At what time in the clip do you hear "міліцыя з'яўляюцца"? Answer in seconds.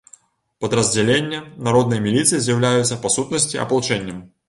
2.09-3.01